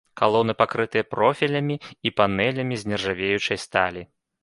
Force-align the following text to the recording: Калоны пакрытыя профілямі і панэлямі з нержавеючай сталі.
Калоны 0.19 0.55
пакрытыя 0.61 1.05
профілямі 1.13 1.79
і 2.09 2.15
панэлямі 2.23 2.75
з 2.83 2.93
нержавеючай 2.93 3.65
сталі. 3.69 4.01